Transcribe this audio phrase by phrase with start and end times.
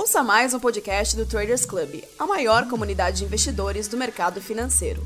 [0.00, 5.02] Ouça mais um podcast do Traders Club, a maior comunidade de investidores do mercado financeiro.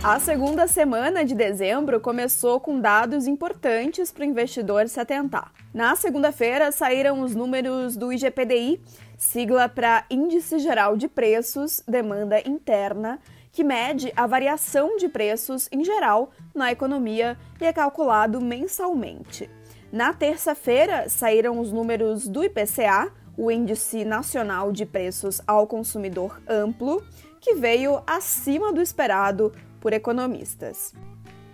[0.00, 5.50] A segunda semana de dezembro começou com dados importantes para o investidor se atentar.
[5.74, 8.80] Na segunda-feira saíram os números do IGPDI,
[9.18, 13.18] sigla para Índice Geral de Preços, Demanda Interna,
[13.50, 19.50] que mede a variação de preços em geral na economia e é calculado mensalmente.
[19.92, 27.02] Na terça-feira saíram os números do IPCA, o Índice Nacional de Preços ao Consumidor Amplo,
[27.40, 30.94] que veio acima do esperado por economistas.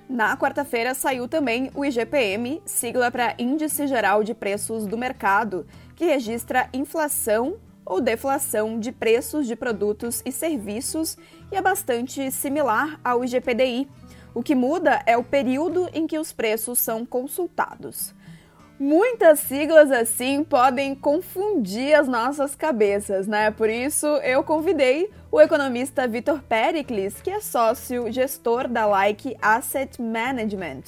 [0.07, 6.05] Na quarta-feira saiu também o IGPM, sigla para Índice Geral de Preços do Mercado, que
[6.05, 7.57] registra inflação
[7.87, 11.17] ou deflação de preços de produtos e serviços
[11.51, 13.89] e é bastante similar ao IGPDI.
[14.35, 18.15] O que muda é o período em que os preços são consultados.
[18.79, 23.51] Muitas siglas assim podem confundir as nossas cabeças, né?
[23.51, 30.01] Por isso eu convidei o economista Vitor Pericles, que é sócio gestor da Like Asset
[30.01, 30.83] Management.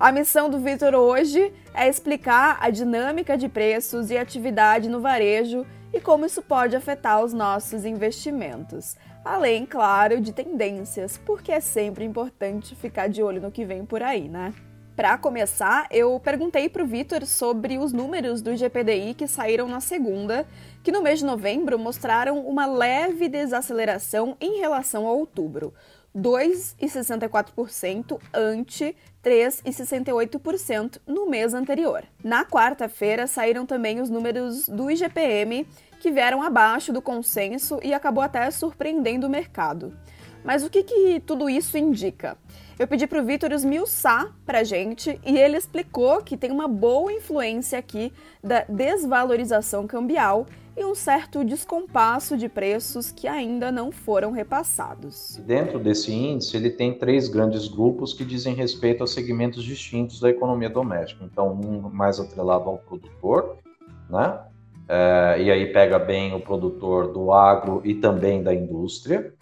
[0.00, 5.66] A missão do Vitor hoje é explicar a dinâmica de preços e atividade no varejo
[5.92, 8.96] e como isso pode afetar os nossos investimentos.
[9.22, 14.02] Além, claro, de tendências, porque é sempre importante ficar de olho no que vem por
[14.02, 14.54] aí, né?
[14.98, 19.78] Para começar, eu perguntei para o Vitor sobre os números do GPDI que saíram na
[19.78, 20.44] segunda,
[20.82, 25.72] que no mês de novembro mostraram uma leve desaceleração em relação a outubro.
[26.16, 32.02] 2,64% ante 3,68% no mês anterior.
[32.24, 35.64] Na quarta-feira saíram também os números do IGPM,
[36.00, 39.96] que vieram abaixo do consenso e acabou até surpreendendo o mercado.
[40.44, 42.36] Mas o que, que tudo isso indica?
[42.78, 47.12] Eu pedi para o Vitor esmiuçar para gente e ele explicou que tem uma boa
[47.12, 54.30] influência aqui da desvalorização cambial e um certo descompasso de preços que ainda não foram
[54.30, 55.40] repassados.
[55.44, 60.30] Dentro desse índice, ele tem três grandes grupos que dizem respeito a segmentos distintos da
[60.30, 61.24] economia doméstica.
[61.24, 63.56] Então, um mais atrelado ao produtor,
[64.08, 64.38] né?
[64.88, 69.34] É, e aí pega bem o produtor do agro e também da indústria.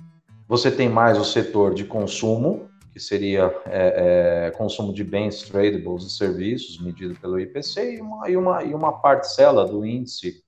[0.48, 6.04] Você tem mais o setor de consumo, que seria é, é, consumo de bens tradables
[6.04, 10.44] e serviços, medido pelo IPC, e uma, e uma, e uma parcela do índice,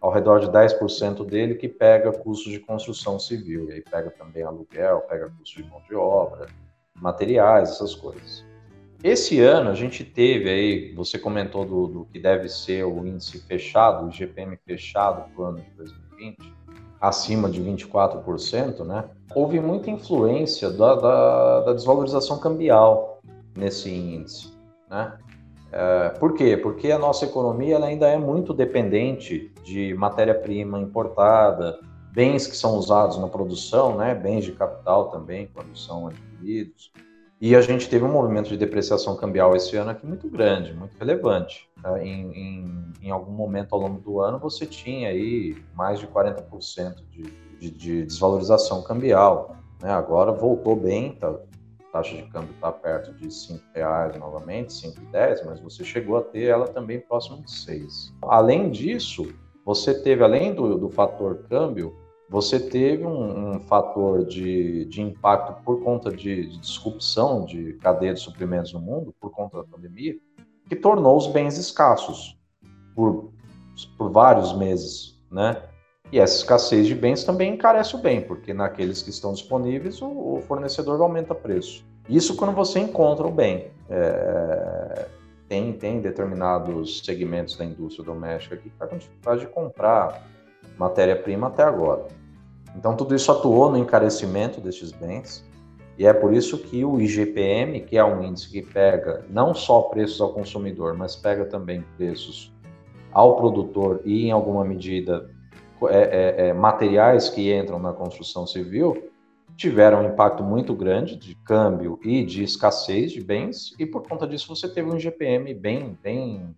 [0.00, 4.44] ao redor de 10% dele, que pega custos de construção civil, e aí pega também
[4.44, 6.46] aluguel, pega custo de mão de obra,
[6.94, 8.44] materiais, essas coisas.
[9.02, 13.40] Esse ano a gente teve aí, você comentou do, do que deve ser o índice
[13.40, 16.54] fechado, o GPM fechado para o ano de 2020,
[17.00, 19.04] acima de 24%, né?
[19.34, 23.20] Houve muita influência da, da, da desvalorização cambial
[23.56, 24.52] nesse índice,
[24.88, 25.16] né?
[25.72, 26.56] É, por quê?
[26.56, 31.78] Porque a nossa economia ainda é muito dependente de matéria-prima importada,
[32.12, 34.14] bens que são usados na produção, né?
[34.14, 36.92] Bens de capital também, quando são adquiridos.
[37.40, 40.94] E a gente teve um movimento de depreciação cambial esse ano aqui muito grande, muito
[40.98, 41.66] relevante.
[41.82, 42.04] Tá?
[42.04, 46.96] Em, em, em, algum momento ao longo do ano você tinha aí mais de 40%
[47.08, 47.22] de,
[47.58, 49.56] de, de, desvalorização cambial.
[49.80, 49.90] Né?
[49.90, 55.46] Agora voltou bem, tá, a taxa de câmbio está perto de R$ reais novamente, 5,10,
[55.46, 58.12] mas você chegou a ter ela também próximo de 6.
[58.20, 59.32] Além disso,
[59.64, 61.96] você teve, além do, do fator câmbio,
[62.30, 68.14] você teve um, um fator de, de, impacto por conta de, de, disrupção de cadeia
[68.14, 70.16] de suprimentos no mundo, por conta da pandemia,
[70.68, 72.38] que tornou os bens escassos
[72.94, 73.32] por,
[73.98, 75.60] por vários meses, né?
[76.12, 80.06] E essa escassez de bens também encarece o bem, porque naqueles que estão disponíveis o,
[80.06, 81.84] o fornecedor aumenta preço.
[82.08, 83.72] Isso quando você encontra o bem.
[83.88, 85.08] É,
[85.48, 90.24] tem, tem determinados segmentos da indústria doméstica que está com dificuldade de comprar
[90.78, 92.19] matéria-prima até agora.
[92.76, 95.44] Então, tudo isso atuou no encarecimento destes bens,
[95.98, 99.82] e é por isso que o IGPM, que é um índice que pega não só
[99.82, 102.52] preços ao consumidor, mas pega também preços
[103.12, 105.28] ao produtor e, em alguma medida,
[105.88, 109.10] é, é, é, materiais que entram na construção civil,
[109.56, 114.26] tiveram um impacto muito grande de câmbio e de escassez de bens, e por conta
[114.26, 116.56] disso você teve um IGPM bem, bem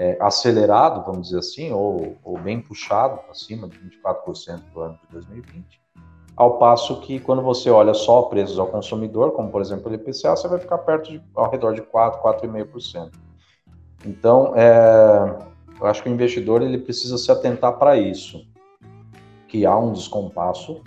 [0.00, 5.12] é, acelerado, vamos dizer assim, ou, ou bem puxado, acima de 24% do ano de
[5.12, 5.78] 2020,
[6.34, 10.34] ao passo que quando você olha só preços ao consumidor, como por exemplo o IPCA,
[10.34, 13.10] você vai ficar perto de, ao redor de 4, 4,5%.
[14.06, 15.36] Então, é,
[15.78, 18.42] eu acho que o investidor ele precisa se atentar para isso,
[19.48, 20.80] que há um descompasso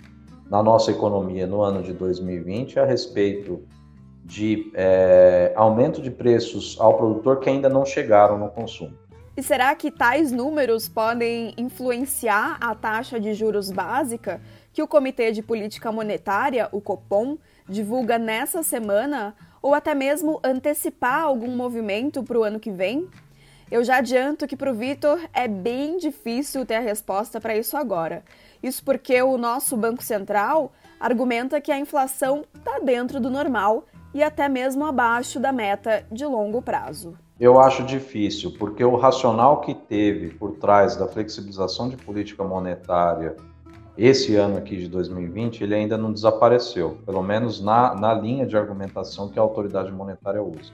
[0.50, 3.62] na nossa economia no ano de 2020 a respeito
[4.24, 9.03] de é, aumento de preços ao produtor que ainda não chegaram no consumo.
[9.36, 14.40] E será que tais números podem influenciar a taxa de juros básica
[14.72, 17.36] que o Comitê de Política Monetária, o Copom,
[17.68, 23.08] divulga nessa semana ou até mesmo antecipar algum movimento para o ano que vem?
[23.68, 27.76] Eu já adianto que para o Vitor é bem difícil ter a resposta para isso
[27.76, 28.22] agora.
[28.62, 34.22] Isso porque o nosso Banco Central argumenta que a inflação está dentro do normal e
[34.22, 37.18] até mesmo abaixo da meta de longo prazo.
[37.38, 43.34] Eu acho difícil, porque o racional que teve por trás da flexibilização de política monetária
[43.96, 48.56] esse ano aqui de 2020, ele ainda não desapareceu, pelo menos na, na linha de
[48.56, 50.72] argumentação que a autoridade monetária usa.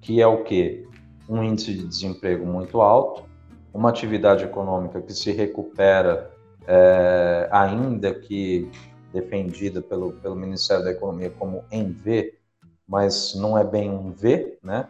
[0.00, 0.86] Que é o quê?
[1.28, 3.24] Um índice de desemprego muito alto,
[3.72, 6.30] uma atividade econômica que se recupera,
[6.66, 8.70] é, ainda que
[9.12, 12.38] defendida pelo, pelo Ministério da Economia como em V,
[12.86, 14.86] mas não é bem um V, né?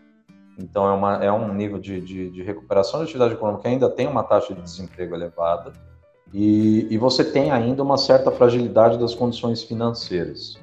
[0.61, 3.89] Então é, uma, é um nível de, de, de recuperação da atividade econômica que ainda
[3.89, 5.73] tem uma taxa de desemprego elevada
[6.33, 10.59] e, e você tem ainda uma certa fragilidade das condições financeiras.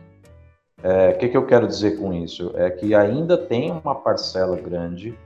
[0.82, 2.52] É, o é, que, que eu quero dizer com isso?
[2.56, 5.18] É que ainda tem uma parcela grande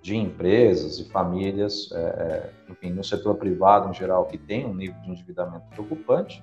[0.00, 4.72] de empresas e famílias, é, é enfim, no setor privado em geral, que tem um
[4.72, 6.42] nível de endividamento preocupante,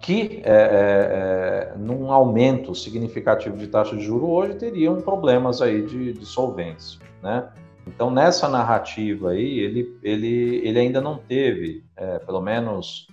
[0.00, 5.86] que é, é, é, num aumento significativo de taxa de juro hoje teriam problemas aí
[5.86, 7.48] de, de solvência, né?
[7.86, 13.08] Então, nessa narrativa aí, ele, ele, ele ainda não teve, é, pelo menos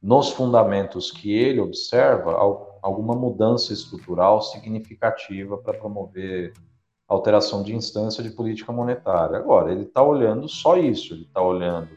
[0.00, 2.32] nos fundamentos que ele observa,
[2.82, 6.52] alguma mudança estrutural significativa para promover
[7.08, 9.36] alteração de instância de política monetária.
[9.36, 11.88] Agora, ele está olhando só isso, ele está olhando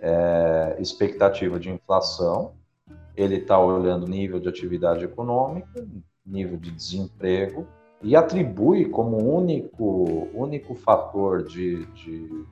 [0.00, 2.54] é, expectativa de inflação,
[3.16, 5.86] ele está olhando nível de atividade econômica,
[6.24, 7.66] nível de desemprego,
[8.02, 12.44] e atribui como único, único fator de, de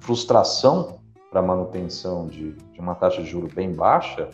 [0.00, 1.00] frustração
[1.30, 4.28] para a manutenção de, de, uma taxa de juro bem baixa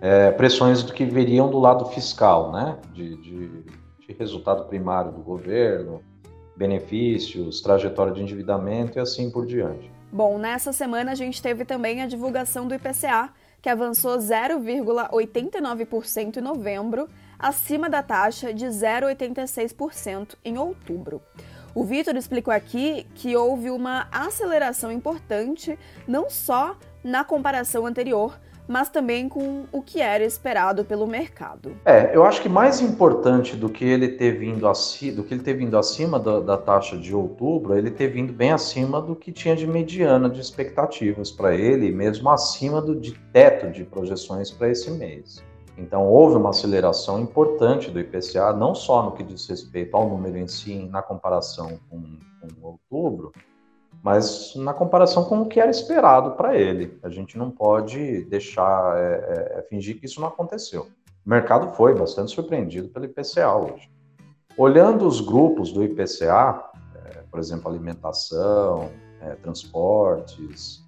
[0.00, 2.78] é, pressões do que viriam do lado fiscal, né?
[2.92, 6.00] De, de, de, resultado primário do governo,
[6.56, 9.90] benefícios, trajetória de endividamento e assim por diante.
[10.10, 13.30] Bom, nessa semana a gente teve também a divulgação do IPCA,
[13.68, 17.06] que avançou 0,89% em novembro,
[17.38, 21.20] acima da taxa de 0,86% em outubro.
[21.74, 28.90] O Vitor explicou aqui que houve uma aceleração importante, não só na comparação anterior, mas
[28.90, 31.72] também com o que era esperado pelo mercado.
[31.84, 35.42] É, eu acho que mais importante do que ele ter vindo, acima, do que ele
[35.42, 39.32] ter vindo acima da, da taxa de outubro, ele ter vindo bem acima do que
[39.32, 44.68] tinha de mediana de expectativas para ele, mesmo acima do de teto de projeções para
[44.68, 45.42] esse mês.
[45.78, 50.36] Então, houve uma aceleração importante do IPCA, não só no que diz respeito ao número
[50.36, 52.02] em si, na comparação com,
[52.40, 53.32] com outubro,
[54.02, 56.98] mas na comparação com o que era esperado para ele.
[57.02, 60.88] A gente não pode deixar, é, é, é, fingir que isso não aconteceu.
[61.26, 63.90] O mercado foi bastante surpreendido pelo IPCA hoje.
[64.56, 66.64] Olhando os grupos do IPCA,
[66.94, 68.90] é, por exemplo, alimentação,
[69.20, 70.82] é, transportes,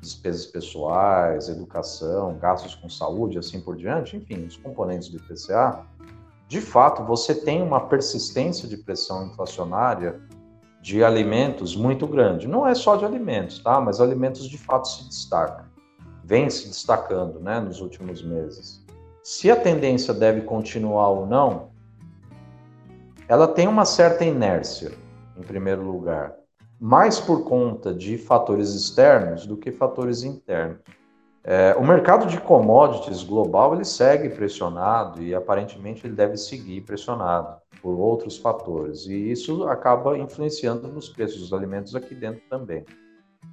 [0.00, 5.84] despesas pessoais, educação, gastos com saúde, assim por diante, enfim, os componentes do IPCA,
[6.48, 10.20] de fato, você tem uma persistência de pressão inflacionária
[10.86, 12.46] de alimentos muito grande.
[12.46, 13.80] Não é só de alimentos, tá?
[13.80, 15.64] Mas alimentos de fato se destacam,
[16.22, 18.86] vem se destacando, né, nos últimos meses.
[19.20, 21.70] Se a tendência deve continuar ou não,
[23.26, 24.92] ela tem uma certa inércia,
[25.36, 26.36] em primeiro lugar
[26.78, 30.78] mais por conta de fatores externos do que fatores internos.
[31.48, 37.56] É, o mercado de commodities global ele segue pressionado e aparentemente ele deve seguir pressionado
[37.80, 42.84] por outros fatores e isso acaba influenciando nos preços dos alimentos aqui dentro também.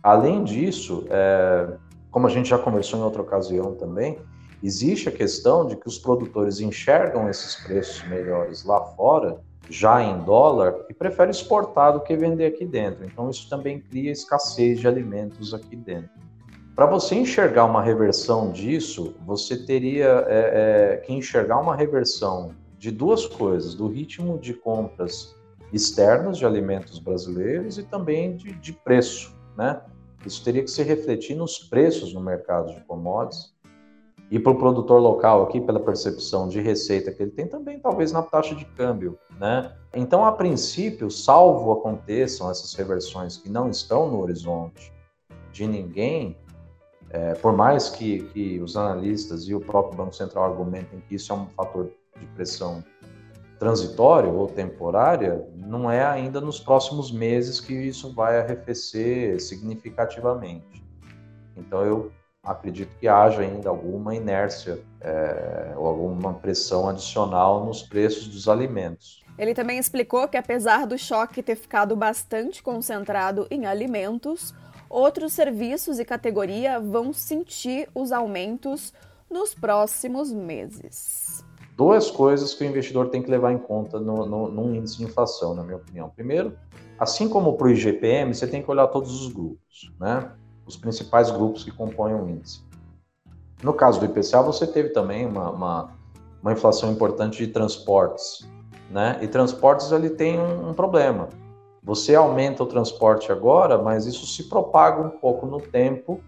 [0.02, 1.78] Além disso, é,
[2.10, 4.18] como a gente já conversou em outra ocasião também,
[4.64, 10.18] existe a questão de que os produtores enxergam esses preços melhores lá fora já em
[10.24, 13.06] dólar e prefere exportar do que vender aqui dentro.
[13.06, 16.33] Então, isso também cria escassez de alimentos aqui dentro.
[16.76, 22.90] Para você enxergar uma reversão disso, você teria é, é, que enxergar uma reversão de
[22.90, 25.36] duas coisas: do ritmo de compras
[25.72, 29.36] externas de alimentos brasileiros e também de, de preço.
[29.56, 29.80] Né?
[30.26, 33.54] Isso teria que se refletir nos preços no mercado de commodities
[34.32, 38.12] e para o produtor local aqui, pela percepção de receita que ele tem, também talvez
[38.12, 39.72] na taxa de câmbio, né?
[39.94, 44.92] Então, a princípio, salvo aconteçam essas reversões que não estão no horizonte
[45.52, 46.36] de ninguém,
[47.14, 51.32] é, por mais que, que os analistas e o próprio Banco Central argumentem que isso
[51.32, 52.84] é um fator de pressão
[53.60, 60.84] transitória ou temporária, não é ainda nos próximos meses que isso vai arrefecer significativamente.
[61.56, 62.12] Então, eu
[62.44, 69.24] acredito que haja ainda alguma inércia é, ou alguma pressão adicional nos preços dos alimentos.
[69.38, 74.54] Ele também explicou que, apesar do choque ter ficado bastante concentrado em alimentos,
[74.94, 78.94] outros serviços e categoria vão sentir os aumentos
[79.30, 81.44] nos próximos meses.
[81.76, 85.06] Duas coisas que o investidor tem que levar em conta no, no, num índice de
[85.06, 86.12] inflação, na minha opinião.
[86.12, 86.56] Primeiro,
[87.00, 90.32] assim como para o IGPM, você tem que olhar todos os grupos, né?
[90.68, 92.62] os principais grupos que compõem o índice.
[93.64, 95.90] No caso do IPCA, você teve também uma, uma,
[96.42, 98.48] uma inflação importante de transportes,
[98.92, 99.18] né?
[99.22, 101.30] E transportes ele tem um, um problema.
[101.84, 106.22] Você aumenta o transporte agora, mas isso se propaga um pouco no tempo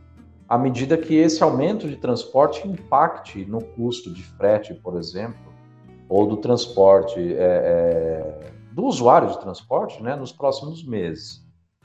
[0.48, 5.54] à medida que esse aumento de transporte impacte no custo de frete, por exemplo,
[6.08, 11.44] ou do transporte, é, é, do usuário de transporte, né, nos próximos meses.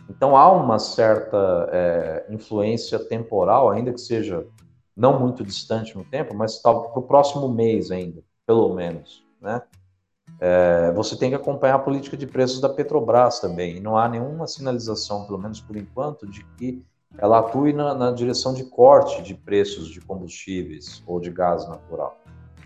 [0.08, 4.46] Então há uma certa é, influência temporal, ainda que seja
[4.94, 9.62] não muito distante no tempo, mas para o próximo mês ainda, pelo menos, né?
[10.40, 13.76] É, você tem que acompanhar a política de preços da Petrobras também.
[13.76, 16.82] E não há nenhuma sinalização, pelo menos por enquanto, de que
[17.18, 22.18] ela atue na, na, direção de corte de preços de combustíveis ou de gás natural.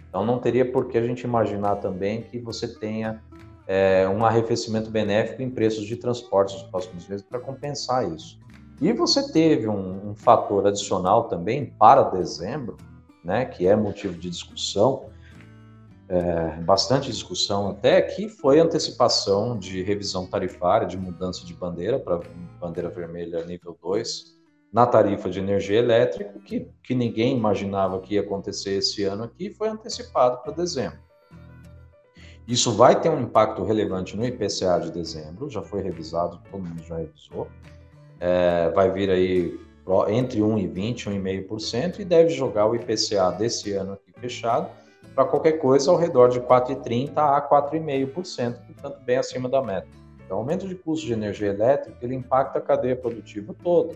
[0.09, 3.21] Então não teria por que a gente imaginar também que você tenha
[3.67, 8.39] é, um arrefecimento benéfico em preços de transporte nos próximos meses para compensar isso.
[8.81, 12.77] E você teve um, um fator adicional também para dezembro,
[13.25, 15.07] né, que é motivo de discussão,
[16.09, 22.21] é, bastante discussão até, que foi antecipação de revisão tarifária, de mudança de bandeira para
[22.61, 24.35] bandeira vermelha nível 2,
[24.73, 29.55] na tarifa de energia elétrica, que, que ninguém imaginava que ia acontecer esse ano aqui,
[29.55, 30.99] foi antecipado para dezembro.
[32.47, 36.83] Isso vai ter um impacto relevante no IPCA de dezembro, já foi revisado, todo mundo
[36.83, 37.49] já revisou.
[38.21, 39.59] É, vai vir aí
[40.09, 44.84] entre 1,20% e 1,5% e deve jogar o IPCA desse ano aqui fechado
[45.15, 49.89] para qualquer coisa ao redor de 4,30% a 4,5%, portanto, bem acima da meta.
[50.25, 53.95] Então, o aumento de custo de energia elétrica ele impacta a cadeia produtiva toda.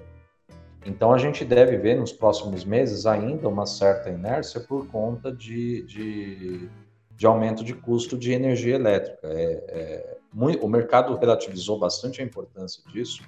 [0.87, 5.83] Então, a gente deve ver nos próximos meses ainda uma certa inércia por conta de,
[5.83, 6.69] de,
[7.17, 9.27] de aumento de custo de energia elétrica.
[9.29, 13.23] É, é, muito, o mercado relativizou bastante a importância disso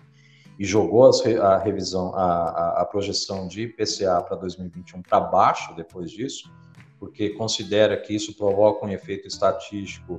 [0.58, 5.75] e jogou as, a revisão, a, a, a projeção de IPCA para 2021 para baixo
[5.75, 6.52] depois disso,
[7.00, 10.19] porque considera que isso provoca um efeito estatístico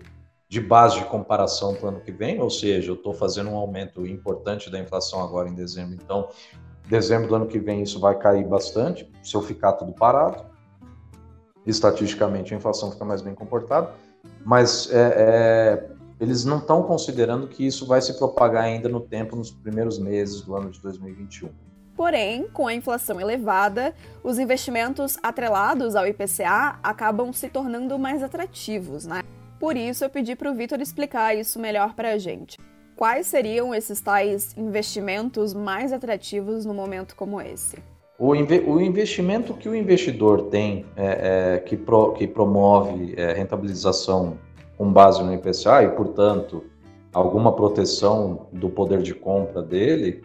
[0.49, 3.55] de base de comparação para o ano que vem, ou seja, eu estou fazendo um
[3.55, 6.27] aumento importante da inflação agora em dezembro, então
[6.89, 10.43] dezembro do ano que vem isso vai cair bastante, se eu ficar tudo parado.
[11.65, 13.93] Estatisticamente a inflação fica mais bem comportada,
[14.43, 19.35] mas é, é, eles não estão considerando que isso vai se propagar ainda no tempo,
[19.35, 21.49] nos primeiros meses do ano de 2021.
[22.01, 23.93] Porém, com a inflação elevada,
[24.23, 29.21] os investimentos atrelados ao IPCA acabam se tornando mais atrativos, né?
[29.59, 32.57] Por isso, eu pedi para o Vitor explicar isso melhor para a gente.
[32.95, 37.77] Quais seriam esses tais investimentos mais atrativos no momento como esse?
[38.17, 41.05] O, inve o investimento que o investidor tem, é,
[41.53, 44.39] é, que, pro que, promove é, rentabilização
[44.75, 46.63] com base no IPCA e, portanto,
[47.13, 50.23] alguma proteção do poder de compra dele,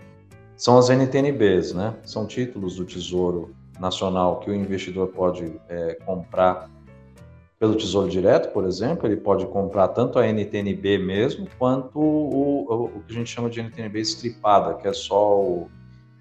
[0.57, 1.95] são as NTNBs, né?
[2.05, 6.71] São títulos do Tesouro Nacional que o investidor pode é, comprar
[7.59, 12.85] pelo Tesouro Direto, por exemplo, ele pode comprar tanto a NTNB mesmo, quanto o, o,
[12.85, 15.71] o que a gente chama de NTNB estripada, que é só o,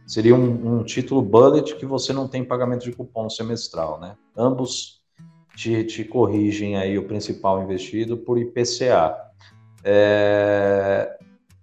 [0.07, 4.15] seria um, um, título bullet que você não tem pagamento de cupom semestral, né?
[4.37, 5.01] Ambos
[5.55, 9.15] te, te corrigem aí o principal investido por IPCA.
[9.83, 11.17] É,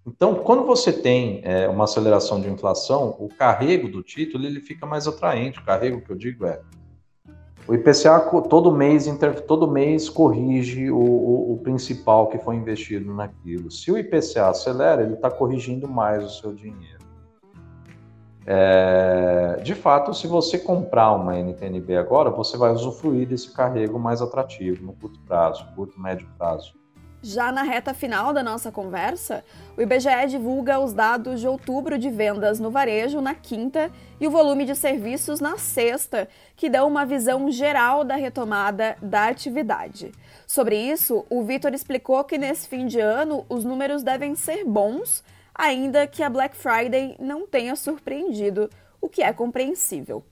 [0.06, 4.84] então, quando você tem é, uma aceleração de inflação, o carrego do título ele fica
[4.84, 5.60] mais atraente.
[5.60, 6.60] O carrego que eu digo é
[7.68, 8.18] o IPCA
[8.48, 9.06] todo mês,
[9.46, 13.70] todo mês corrige o, o, o principal que foi investido naquilo.
[13.70, 17.00] Se o IPCA acelera, ele está corrigindo mais o seu dinheiro.
[18.44, 24.20] É, de fato, se você comprar uma NTNB agora, você vai usufruir desse carrego mais
[24.20, 26.74] atrativo no curto prazo, curto médio prazo.
[27.24, 29.44] Já na reta final da nossa conversa,
[29.76, 34.30] o IBGE divulga os dados de outubro de vendas no varejo na quinta e o
[34.30, 40.10] volume de serviços na sexta, que dão uma visão geral da retomada da atividade.
[40.48, 45.22] Sobre isso, o Vitor explicou que nesse fim de ano os números devem ser bons,
[45.54, 48.68] ainda que a Black Friday não tenha surpreendido,
[49.00, 50.24] o que é compreensível.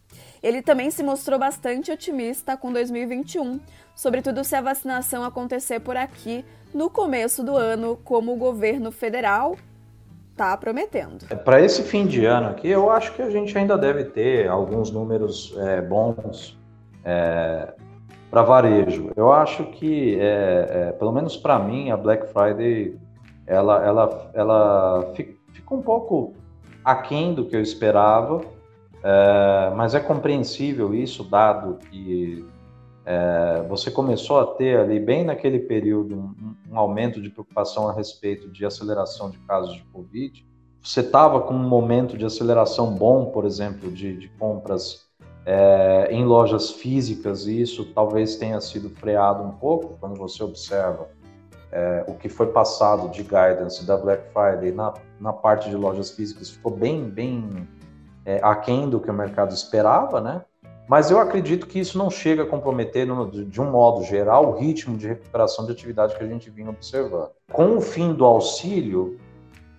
[0.42, 3.60] Ele também se mostrou bastante otimista com 2021,
[3.94, 9.56] sobretudo se a vacinação acontecer por aqui no começo do ano, como o governo federal
[10.30, 11.26] está prometendo.
[11.28, 14.48] É, Para esse fim de ano aqui, eu acho que a gente ainda deve ter
[14.48, 16.58] alguns números é, bons
[17.04, 17.74] é,
[18.30, 19.10] para varejo.
[19.16, 22.96] Eu acho que, é, é pelo menos para mim, a Black Friday
[23.46, 25.34] ela, ela, ela fica
[25.74, 26.34] um pouco
[26.84, 28.40] aquém do que eu esperava,
[29.02, 32.44] é, mas é compreensível isso, dado que
[33.04, 37.92] é, você começou a ter ali, bem naquele período, um, um, aumento de preocupação a
[37.92, 40.46] respeito de aceleração de casos de Covid.
[40.82, 45.06] Você estava com um momento de aceleração bom, por exemplo, de, de compras
[45.46, 51.08] é, em lojas físicas, e isso talvez tenha sido freado um pouco quando você observa
[51.72, 56.10] é, o que foi passado de guidance da Black Friday na, na parte de lojas
[56.10, 57.66] físicas ficou bem, bem
[58.24, 60.42] é, aquém do que o mercado esperava, né?
[60.88, 63.06] Mas eu acredito que isso não chega a comprometer,
[63.46, 67.30] de um modo geral, o ritmo de recuperação de atividade que a gente vinha observando.
[67.52, 69.16] Com o fim do auxílio,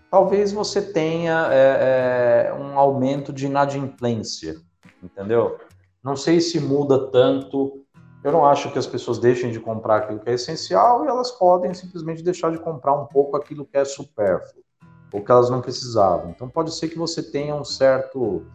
[0.10, 4.56] talvez você tenha é, é, um aumento de inadimplência,
[5.04, 5.58] entendeu?
[6.02, 7.84] Não sei se muda tanto.
[8.24, 11.30] Eu não acho que as pessoas deixem de comprar aquilo que é essencial e elas
[11.32, 14.64] podem simplesmente deixar de comprar um pouco aquilo que é supérfluo
[15.12, 16.32] ou que elas não precisavam.
[16.32, 18.46] Então pode ser que você tenha um certo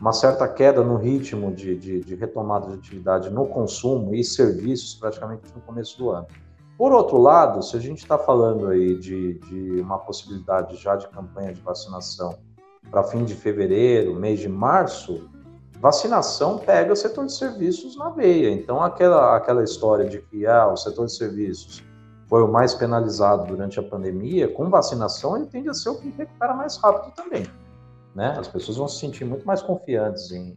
[0.00, 4.94] uma certa queda no ritmo de, de, de, retomada de atividade no consumo e serviços
[4.94, 6.26] praticamente no começo do ano.
[6.78, 11.06] Por outro lado, se a gente está falando aí de, de, uma possibilidade já de
[11.08, 12.38] campanha de vacinação
[12.90, 15.28] para fim de fevereiro, mês de março,
[15.78, 18.50] vacinação pega o setor de serviços na veia.
[18.50, 21.84] Então, aquela, aquela história de que ah, o setor de serviços
[22.30, 26.08] foi o mais penalizado durante a pandemia, com vacinação ele tende a ser o que
[26.10, 27.44] recupera mais rápido também
[28.14, 28.34] né?
[28.38, 30.56] As pessoas vão se sentir muito mais confiantes em,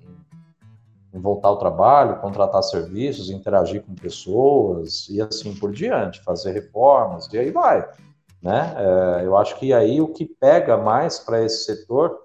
[1.14, 7.32] em voltar ao trabalho, contratar serviços, interagir com pessoas e assim por diante, fazer reformas
[7.32, 7.88] e aí vai,
[8.42, 8.74] né?
[8.78, 12.22] É, eu acho que aí o que pega mais para esse setor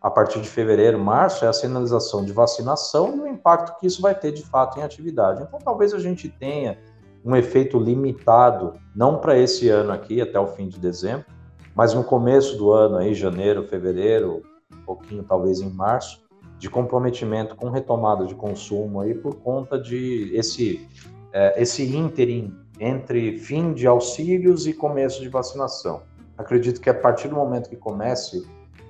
[0.00, 4.00] a partir de fevereiro, março, é a sinalização de vacinação e o impacto que isso
[4.00, 5.42] vai ter de fato em atividade.
[5.42, 6.78] Então, talvez a gente tenha
[7.26, 11.26] um efeito limitado, não para esse ano aqui, até o fim de dezembro,
[11.74, 16.24] mas no começo do ano, aí, janeiro, fevereiro, um pouquinho talvez em março,
[16.56, 20.88] de comprometimento com retomada de consumo aí por conta de esse,
[21.32, 26.02] é, esse ínterim entre fim de auxílios e começo de vacinação.
[26.38, 28.46] Acredito que a partir do momento que comece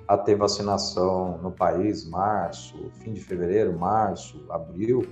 [0.07, 5.05] a ter vacinação no país, março, fim de fevereiro, março, abril,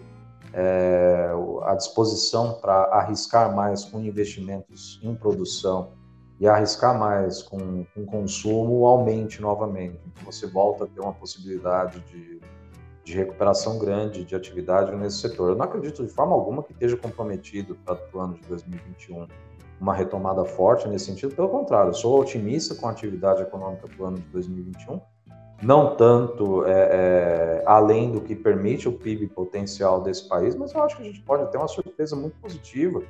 [0.58, 1.32] é,
[1.64, 5.92] a disposição para arriscar mais com investimentos em produção
[6.40, 10.00] e arriscar mais com, com consumo aumente novamente.
[10.08, 12.40] Então você volta a ter uma possibilidade de,
[13.04, 15.50] de recuperação grande de atividade nesse setor.
[15.50, 19.28] Eu não acredito de forma alguma que esteja comprometido para o ano de 2021
[19.80, 24.18] uma retomada forte nesse sentido, pelo contrário, sou otimista com a atividade econômica do ano
[24.18, 25.02] de 2021,
[25.62, 30.84] não tanto é, é, além do que permite o PIB potencial desse país, mas eu
[30.84, 33.02] acho que a gente pode ter uma surpresa muito positiva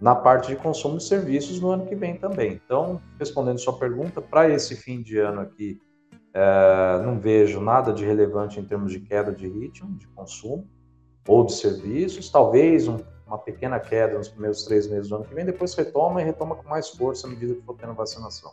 [0.00, 2.60] na parte de consumo de serviços no ano que vem também.
[2.64, 5.80] Então, respondendo sua pergunta, para esse fim de ano aqui,
[6.32, 10.66] é, não vejo nada de relevante em termos de queda de ritmo de consumo
[11.26, 15.34] ou de serviços, talvez um, uma pequena queda nos primeiros três meses do ano que
[15.34, 18.52] vem, depois retoma e retoma com mais força à medida que for tendo vacinação.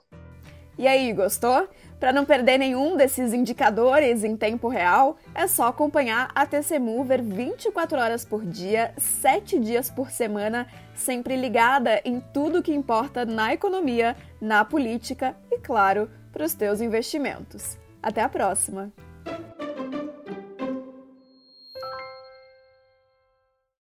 [0.77, 1.67] E aí, gostou?
[1.99, 7.23] Para não perder nenhum desses indicadores em tempo real, é só acompanhar a TC Mover
[7.23, 13.53] 24 horas por dia, 7 dias por semana, sempre ligada em tudo que importa na
[13.53, 17.77] economia, na política e, claro, para os teus investimentos.
[18.03, 18.91] Até a próxima!